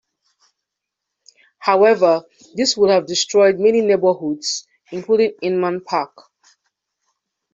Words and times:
However, 1.59 2.23
this 2.55 2.75
would 2.75 2.89
have 2.89 3.05
destroyed 3.05 3.59
many 3.59 3.81
neighborhoods 3.81 4.67
including 4.91 5.35
Inman 5.43 5.81
Park. 5.81 6.23